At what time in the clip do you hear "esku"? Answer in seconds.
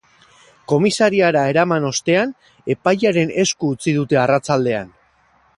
3.45-3.73